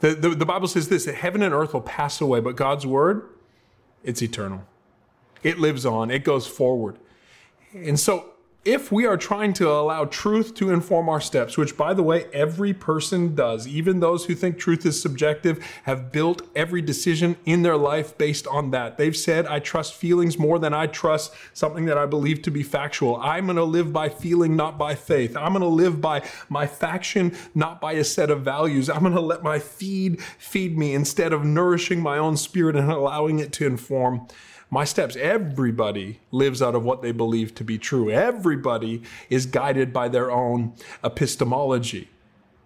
[0.00, 2.86] The, the, the, Bible says this that heaven and earth will pass away, but God's
[2.86, 3.28] word,
[4.04, 4.64] it's eternal.
[5.42, 6.98] It lives on, it goes forward.
[7.72, 8.32] And so
[8.66, 12.26] if we are trying to allow truth to inform our steps, which by the way,
[12.32, 17.62] every person does, even those who think truth is subjective have built every decision in
[17.62, 18.98] their life based on that.
[18.98, 22.64] They've said, I trust feelings more than I trust something that I believe to be
[22.64, 23.16] factual.
[23.16, 25.36] I'm going to live by feeling, not by faith.
[25.36, 28.90] I'm going to live by my faction, not by a set of values.
[28.90, 32.90] I'm going to let my feed feed me instead of nourishing my own spirit and
[32.90, 34.26] allowing it to inform
[34.70, 35.16] my steps.
[35.16, 38.10] Everybody lives out of what they believe to be true.
[38.10, 40.74] Everybody is guided by their own
[41.04, 42.08] epistemology.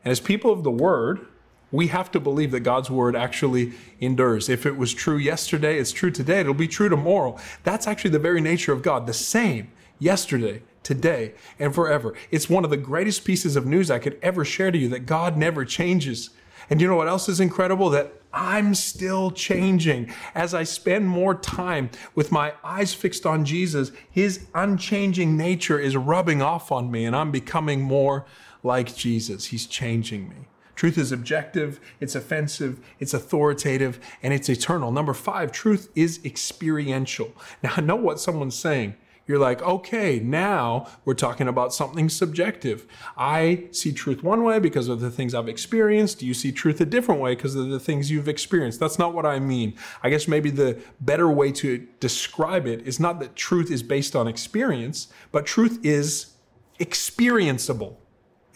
[0.04, 1.26] And as people of the word,
[1.72, 4.48] we have to believe that God's word actually endures.
[4.48, 7.38] If it was true yesterday, it's true today, it'll be true tomorrow.
[7.62, 12.14] That's actually the very nature of God, the same yesterday, today, and forever.
[12.30, 15.06] It's one of the greatest pieces of news I could ever share to you that
[15.06, 16.30] God never changes.
[16.70, 17.90] And you know what else is incredible?
[17.90, 20.12] That I'm still changing.
[20.34, 25.96] As I spend more time with my eyes fixed on Jesus, his unchanging nature is
[25.96, 28.26] rubbing off on me and I'm becoming more
[28.62, 29.46] like Jesus.
[29.46, 30.48] He's changing me.
[30.76, 34.90] Truth is objective, it's offensive, it's authoritative, and it's eternal.
[34.90, 37.32] Number five, truth is experiential.
[37.62, 38.94] Now, I know what someone's saying
[39.30, 42.84] you're like, okay, now we're talking about something subjective.
[43.16, 46.20] I see truth one way because of the things I've experienced.
[46.20, 48.80] You see truth a different way because of the things you've experienced.
[48.80, 49.74] That's not what I mean.
[50.02, 54.16] I guess maybe the better way to describe it is not that truth is based
[54.16, 56.32] on experience, but truth is
[56.80, 57.94] experienceable.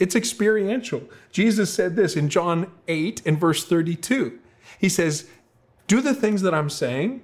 [0.00, 1.02] It's experiential.
[1.30, 4.40] Jesus said this in John 8 and verse 32.
[4.80, 5.28] He says,
[5.86, 7.22] Do the things that I'm saying,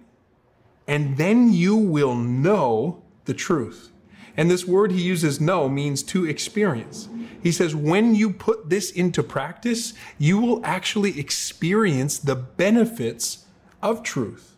[0.86, 3.92] and then you will know the truth.
[4.36, 7.08] And this word he uses, know, means to experience.
[7.40, 13.46] He says, when you put this into practice, you will actually experience the benefits
[13.80, 14.56] of truth.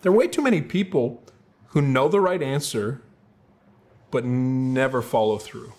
[0.00, 1.22] There are way too many people
[1.68, 3.02] who know the right answer,
[4.10, 5.74] but never follow through.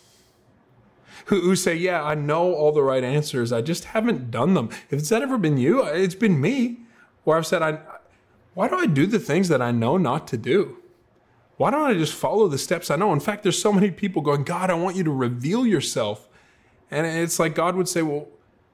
[1.26, 4.70] Who, who say, Yeah, I know all the right answers, I just haven't done them.
[4.92, 6.82] If it's that ever been you, it's been me,
[7.24, 7.80] where I've said, I,
[8.54, 10.79] Why do I do the things that I know not to do?
[11.60, 13.12] Why don't I just follow the steps I know?
[13.12, 16.30] In fact, there's so many people going, God, I want you to reveal yourself.
[16.90, 18.30] And it's like God would say, Well,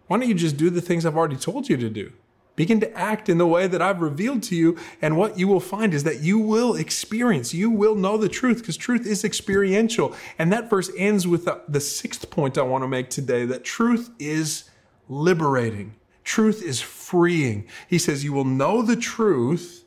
[0.06, 2.14] why don't you just do the things I've already told you to do?
[2.56, 4.78] Begin to act in the way that I've revealed to you.
[5.02, 8.60] And what you will find is that you will experience, you will know the truth
[8.60, 10.16] because truth is experiential.
[10.38, 13.64] And that verse ends with the, the, sixth point I want to make today that
[13.64, 14.70] truth is
[15.10, 17.68] liberating, truth is freeing.
[17.90, 19.85] He says, You will know the truth,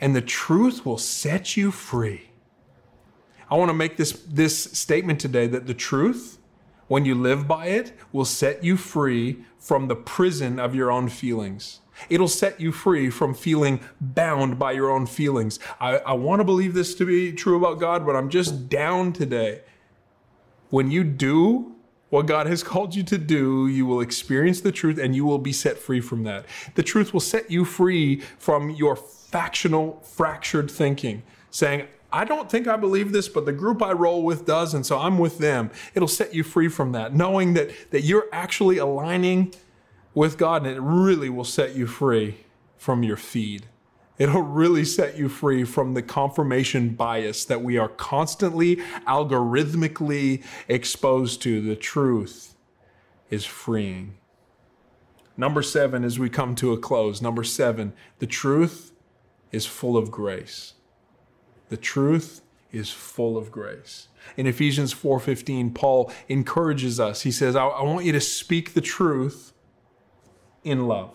[0.00, 2.30] and the truth will set you free.
[3.50, 6.38] I want to make this, this statement today that the truth,
[6.88, 11.08] when you live by it, will set you free from the prison of your own
[11.08, 11.80] feelings.
[12.10, 15.58] It'll set you free from feeling bound by your own feelings.
[15.80, 19.12] I, I want to believe this to be true about God, but I'm just down
[19.12, 19.62] today.
[20.70, 21.75] When you do
[22.08, 25.38] what God has called you to do, you will experience the truth and you will
[25.38, 26.46] be set free from that.
[26.74, 32.68] The truth will set you free from your factional, fractured thinking, saying, I don't think
[32.68, 35.70] I believe this, but the group I roll with does, and so I'm with them.
[35.94, 39.52] It'll set you free from that, knowing that, that you're actually aligning
[40.14, 42.38] with God, and it really will set you free
[42.78, 43.66] from your feed.
[44.18, 48.76] It'll really set you free from the confirmation bias that we are constantly
[49.06, 51.60] algorithmically exposed to.
[51.60, 52.54] The truth
[53.28, 54.14] is freeing.
[55.36, 58.92] Number seven, as we come to a close, number seven, the truth
[59.52, 60.74] is full of grace.
[61.68, 62.40] The truth
[62.72, 64.08] is full of grace.
[64.36, 67.22] In Ephesians 4:15, Paul encourages us.
[67.22, 69.52] He says, I, I want you to speak the truth
[70.64, 71.14] in love.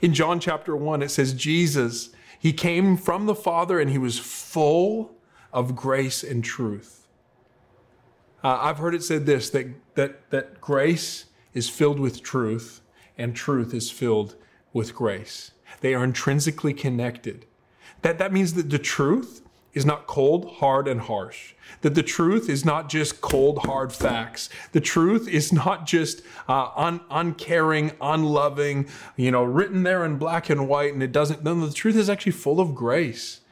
[0.00, 4.18] In John chapter 1, it says, Jesus, he came from the Father and he was
[4.18, 5.14] full
[5.52, 7.06] of grace and truth.
[8.44, 12.82] Uh, I've heard it said this that, that, that grace is filled with truth
[13.16, 14.36] and truth is filled
[14.72, 15.52] with grace.
[15.80, 17.46] They are intrinsically connected.
[18.02, 19.42] That, that means that the truth
[19.76, 21.52] is not cold, hard, and harsh.
[21.82, 24.48] That the truth is not just cold, hard facts.
[24.72, 30.48] The truth is not just uh, un- uncaring, unloving, you know, written there in black
[30.48, 31.44] and white, and it doesn't.
[31.44, 33.42] No, the truth is actually full of grace.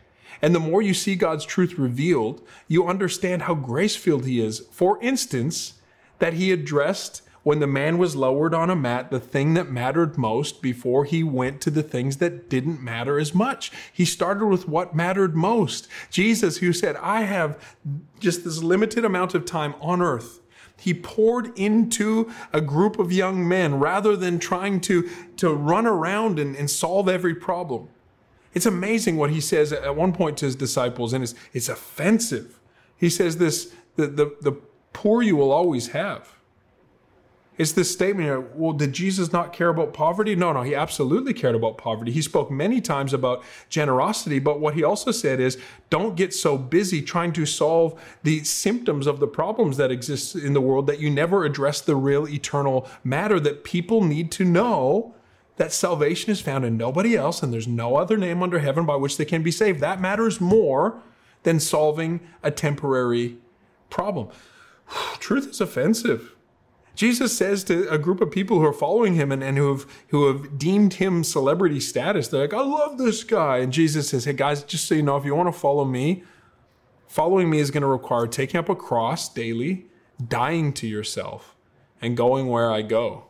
[0.41, 4.61] And the more you see God's truth revealed, you understand how grace filled He is.
[4.71, 5.75] For instance,
[6.21, 10.19] that He addressed when the man was lowered on a mat, the thing that mattered
[10.19, 13.71] most before he went to the things that didn't matter as much.
[13.93, 15.87] He started with what mattered most.
[16.11, 17.77] Jesus, who said, I have
[18.19, 20.41] just this limited amount of time on earth.
[20.77, 26.39] He poured into a group of young men rather than trying to, to run around
[26.39, 27.89] and, and solve every problem.
[28.55, 32.59] It's amazing what he says at one point to his disciples, and it's, it's offensive.
[32.97, 34.53] He says this the, the, the
[34.93, 36.35] poor you will always have
[37.57, 40.35] it's this statement here, well, did Jesus not care about poverty?
[40.35, 42.11] No, no, he absolutely cared about poverty.
[42.11, 45.57] He spoke many times about generosity, but what he also said is
[45.89, 50.53] don't get so busy trying to solve the symptoms of the problems that exist in
[50.53, 55.15] the world that you never address the real eternal matter that people need to know
[55.57, 58.97] that salvation is found in nobody else and there's no other name under heaven by
[58.97, 59.79] which they can be saved.
[59.79, 61.01] That matters more
[61.45, 63.37] than solving a temporary
[63.91, 64.29] problem.
[65.21, 66.34] Truth is offensive.
[66.95, 69.87] Jesus says to a group of people who are following him and, and who have
[70.09, 73.59] who have deemed him celebrity status, they're like, I love this guy.
[73.59, 76.23] And Jesus says, Hey guys, just so you know, if you want to follow me,
[77.09, 79.87] following me is going to require taking up a cross daily,
[80.27, 81.57] dying to yourself,
[82.01, 83.27] and going where I go.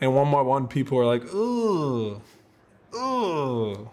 [0.00, 2.22] And one by one, people are like, ugh,
[2.96, 3.88] ugh.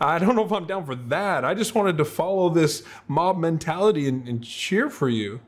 [0.00, 1.44] I don't know if I'm down for that.
[1.44, 5.40] I just wanted to follow this mob mentality and, and cheer for you.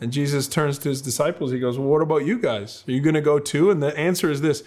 [0.00, 1.50] And Jesus turns to his disciples.
[1.50, 2.84] He goes, Well, what about you guys?
[2.86, 3.70] Are you going to go too?
[3.70, 4.62] And the answer is this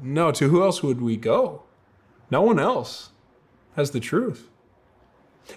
[0.00, 1.62] No, to who else would we go?
[2.30, 3.10] No one else
[3.76, 4.48] has the truth.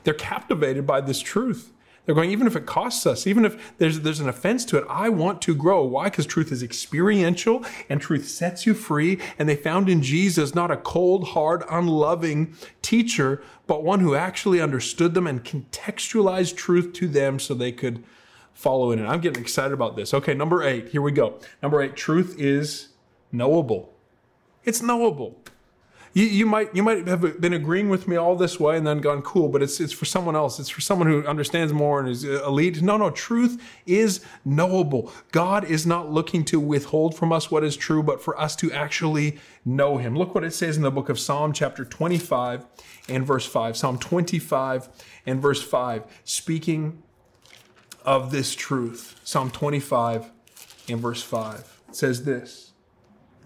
[0.04, 1.72] They're captivated by this truth.
[2.06, 4.86] They're going, even if it costs us, even if there's, there's an offense to it,
[4.90, 5.86] I want to grow.
[5.86, 6.06] Why?
[6.06, 9.20] Because truth is experiential and truth sets you free.
[9.40, 14.60] And they found in Jesus not a cold, hard, unloving teacher, but one who actually
[14.60, 18.04] understood them and contextualized truth to them so they could
[18.54, 19.00] follow it.
[19.00, 20.14] I'm getting excited about this.
[20.14, 21.40] Okay, number eight, here we go.
[21.62, 22.90] Number eight, truth is
[23.32, 23.94] knowable.
[24.64, 25.38] It's knowable.
[26.14, 29.00] You, you might you might have been agreeing with me all this way and then
[29.00, 30.60] gone cool, but it's it's for someone else.
[30.60, 32.84] It's for someone who understands more and is elite.
[32.84, 35.12] No, no, truth is knowable.
[35.32, 38.72] God is not looking to withhold from us what is true, but for us to
[38.72, 40.16] actually know Him.
[40.16, 42.68] Look what it says in the book of Psalm, chapter 25
[43.10, 43.76] and verse 5.
[43.76, 44.90] Psalm 25
[45.26, 47.02] and verse 5, speaking
[48.06, 49.20] of this truth.
[49.24, 50.32] Psalm 25
[50.90, 52.74] and verse 5 it says this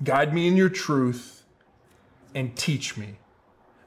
[0.04, 1.44] Guide me in your truth
[2.36, 3.18] and teach me,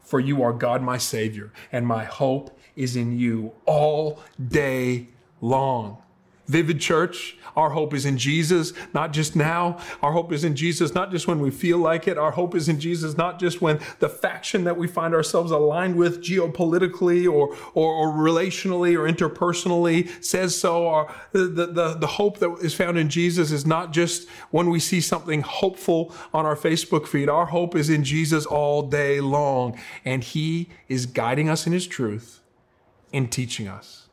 [0.01, 5.09] for you are God my Savior, and my hope is in you all day
[5.41, 6.03] long.
[6.51, 9.79] Vivid Church, our hope is in Jesus, not just now.
[10.03, 12.19] Our hope is in Jesus, not just when we feel like it.
[12.19, 15.97] Our hope is in Jesus, not just when the faction that we find ourselves aligned
[15.97, 20.89] with geopolitically or, or, or relationally or interpersonally says so.
[20.89, 24.81] Our, the, the, the hope that is found in Jesus is not just when we
[24.81, 27.29] see something hopeful on our Facebook feed.
[27.29, 31.87] Our hope is in Jesus all day long, and He is guiding us in His
[31.87, 32.41] truth
[33.13, 34.10] and teaching us.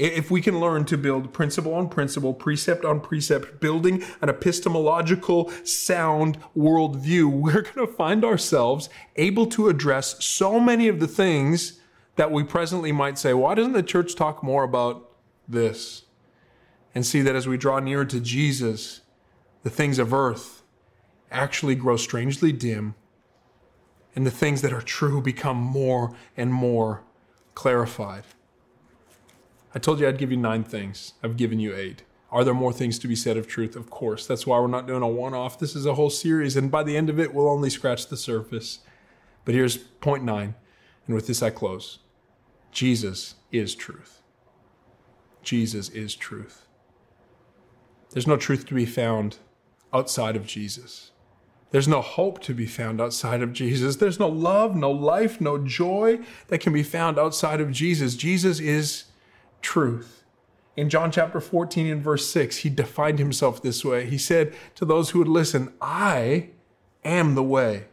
[0.00, 5.50] If we can learn to build principle on principle, precept on precept, building an epistemological
[5.64, 11.80] sound worldview, we're going to find ourselves able to address so many of the things
[12.16, 15.10] that we presently might say, why doesn't the church talk more about
[15.46, 16.04] this?
[16.94, 19.00] and see that as we draw nearer to Jesus,
[19.62, 20.62] the things of earth
[21.30, 22.94] actually grow strangely dim,
[24.16, 27.02] and the things that are true become more and more
[27.54, 28.24] clarified.
[29.74, 31.14] I told you I'd give you nine things.
[31.22, 32.02] I've given you eight.
[32.30, 33.76] Are there more things to be said of truth?
[33.76, 34.26] Of course.
[34.26, 35.58] That's why we're not doing a one off.
[35.58, 38.16] This is a whole series, and by the end of it, we'll only scratch the
[38.16, 38.80] surface.
[39.44, 40.54] But here's point nine,
[41.06, 42.00] and with this I close
[42.70, 44.22] Jesus is truth.
[45.42, 46.66] Jesus is truth.
[48.10, 49.38] There's no truth to be found
[49.92, 51.10] outside of Jesus.
[51.70, 53.96] There's no hope to be found outside of Jesus.
[53.96, 56.18] There's no love, no life, no joy
[56.48, 58.16] that can be found outside of Jesus.
[58.16, 59.04] Jesus is
[59.62, 60.24] truth.
[60.76, 64.06] In John chapter 14 and verse 6, he defined himself this way.
[64.06, 66.50] He said to those who would listen, I
[67.04, 67.84] am the way,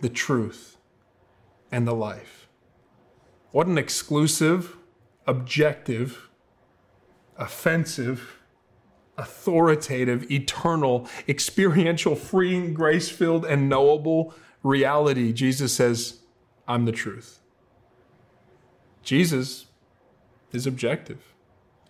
[0.00, 0.76] the truth,
[1.70, 2.48] and the life.
[3.50, 4.76] What an exclusive,
[5.26, 6.28] objective,
[7.36, 8.40] offensive,
[9.16, 15.32] authoritative, eternal, experiential, freeing, grace filled, and knowable reality.
[15.32, 16.20] Jesus says,
[16.66, 17.40] I'm the truth.
[19.02, 19.66] Jesus
[20.52, 21.34] is objective,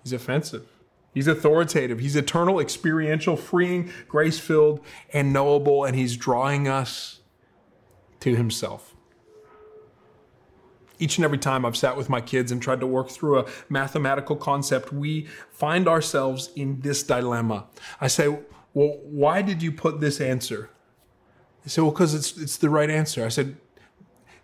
[0.03, 0.67] he's offensive.
[1.15, 1.99] He's authoritative.
[1.99, 4.81] He's eternal, experiential, freeing, grace filled,
[5.13, 7.21] and knowable, and he's drawing us
[8.21, 8.95] to himself.
[10.99, 13.51] Each and every time I've sat with my kids and tried to work through a
[13.69, 17.67] mathematical concept, we find ourselves in this dilemma.
[18.01, 18.29] I say,
[18.73, 20.71] Well, why did you put this answer?
[21.65, 23.25] They say, Well, because it's, it's the right answer.
[23.25, 23.57] I said,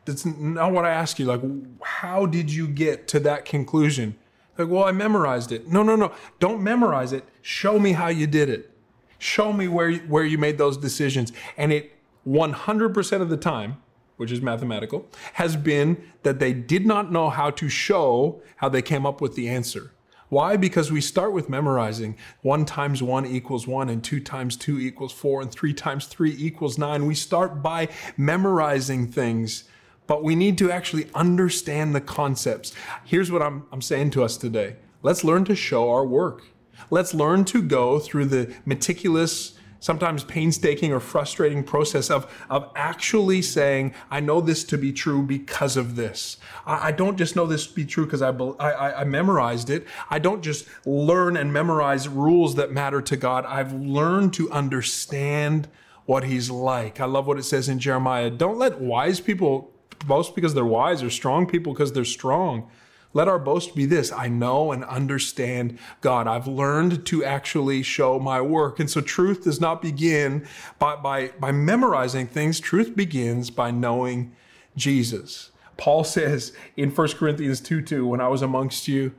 [0.08, 1.26] That's not what I ask you.
[1.26, 1.42] Like,
[1.82, 4.16] how did you get to that conclusion?
[4.56, 5.68] Like, well, I memorized it.
[5.68, 6.12] No, no, no.
[6.40, 7.24] Don't memorize it.
[7.42, 8.70] Show me how you did it.
[9.18, 11.30] Show me where, you, where you made those decisions.
[11.58, 11.92] And it
[12.26, 13.82] 100% of the time,
[14.16, 18.82] which is mathematical, has been that they did not know how to show how they
[18.82, 19.92] came up with the answer.
[20.30, 20.56] Why?
[20.56, 22.16] Because we start with memorizing.
[22.42, 26.34] One times one equals one, and two times two equals four, and three times three
[26.38, 27.06] equals nine.
[27.06, 29.64] We start by memorizing things
[30.08, 32.72] but we need to actually understand the concepts.
[33.04, 36.42] Here's what I'm, I'm saying to us today let's learn to show our work.
[36.90, 43.42] Let's learn to go through the meticulous, sometimes painstaking or frustrating process of, of actually
[43.42, 46.38] saying, I know this to be true because of this.
[46.66, 49.86] I, I don't just know this to be true because I, I, I memorized it.
[50.08, 53.44] I don't just learn and memorize rules that matter to God.
[53.44, 55.68] I've learned to understand
[56.06, 57.00] what He's like.
[57.00, 58.30] I love what it says in Jeremiah.
[58.30, 59.72] Don't let wise people
[60.06, 62.70] boast because they're wise or strong people because they're strong.
[63.14, 66.26] Let our boast be this I know and understand God.
[66.26, 68.78] I've learned to actually show my work.
[68.78, 70.46] And so truth does not begin
[70.78, 74.34] by, by, by memorizing things, truth begins by knowing
[74.76, 75.50] Jesus.
[75.76, 79.14] Paul says in 1 Corinthians 2 2, when I was amongst you,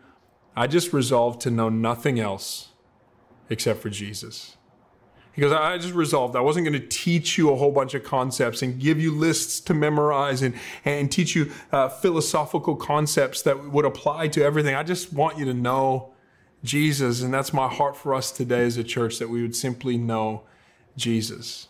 [0.55, 2.69] I just resolved to know nothing else
[3.49, 4.57] except for Jesus.
[5.33, 8.03] He goes, I just resolved I wasn't going to teach you a whole bunch of
[8.03, 10.53] concepts and give you lists to memorize and,
[10.83, 14.75] and teach you uh, philosophical concepts that would apply to everything.
[14.75, 16.11] I just want you to know
[16.63, 17.21] Jesus.
[17.21, 20.43] And that's my heart for us today as a church that we would simply know
[20.97, 21.67] Jesus.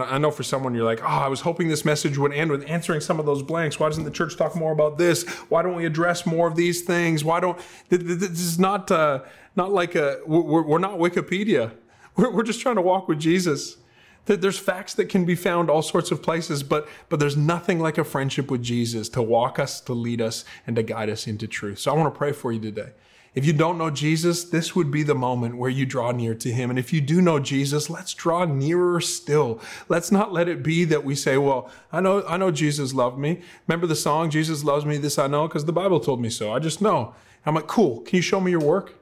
[0.00, 2.50] And I know for someone, you're like, oh, I was hoping this message would end
[2.50, 3.80] with answering some of those blanks.
[3.80, 5.26] Why doesn't the church talk more about this?
[5.48, 7.24] Why don't we address more of these things?
[7.24, 9.22] Why don't, this is not, uh,
[9.56, 11.72] not like a, we're, we're not Wikipedia.
[12.14, 13.78] We're, we're just trying to walk with Jesus.
[14.26, 17.80] That there's facts that can be found all sorts of places, but, but there's nothing
[17.80, 21.26] like a friendship with Jesus to walk us, to lead us, and to guide us
[21.26, 21.78] into truth.
[21.78, 22.90] So I want to pray for you today.
[23.36, 26.50] If you don't know Jesus, this would be the moment where you draw near to
[26.50, 26.70] him.
[26.70, 29.60] And if you do know Jesus, let's draw nearer still.
[29.90, 33.18] Let's not let it be that we say, well, I know, I know Jesus loved
[33.18, 33.42] me.
[33.68, 36.50] Remember the song, Jesus loves me, this I know, because the Bible told me so.
[36.50, 37.14] I just know.
[37.44, 38.00] I'm like, cool.
[38.00, 38.94] Can you show me your work?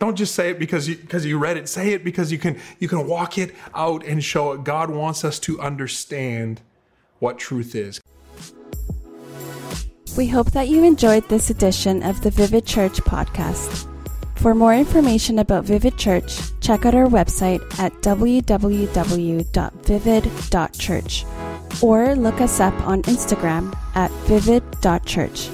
[0.00, 1.68] Don't just say it because you because you read it.
[1.68, 4.62] Say it because you can you can walk it out and show it.
[4.62, 6.60] God wants us to understand
[7.18, 8.00] what truth is.
[10.16, 13.86] We hope that you enjoyed this edition of the Vivid Church podcast.
[14.36, 18.44] For more information about Vivid Church, check out our website at www.vivid.church
[21.82, 25.50] or look us up on Instagram at vivid.church.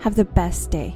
[0.00, 0.94] Have the best day.